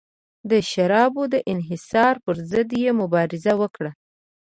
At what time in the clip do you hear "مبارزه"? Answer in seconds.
3.01-3.53